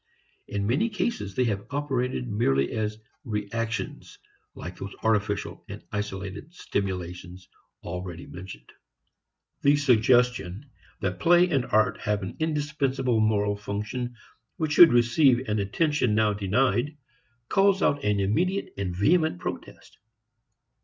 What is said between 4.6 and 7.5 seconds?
those artificial and isolated stimulations